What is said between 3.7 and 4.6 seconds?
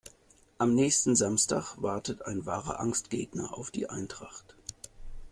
Eintracht.